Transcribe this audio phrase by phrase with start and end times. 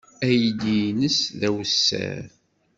[0.27, 2.23] Aydi-nnes d awessar.